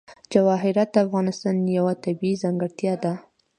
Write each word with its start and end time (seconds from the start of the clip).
جواهرات 0.33 0.89
د 0.91 0.95
افغانستان 1.05 1.55
یوه 1.77 1.93
طبیعي 2.05 2.35
ځانګړتیا 2.43 2.93
ده. 3.03 3.13